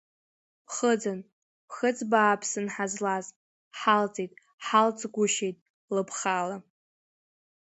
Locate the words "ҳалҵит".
3.79-4.31